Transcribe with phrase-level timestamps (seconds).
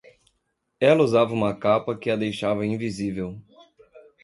[0.79, 3.39] Ela usava uma capa que a deixava invisível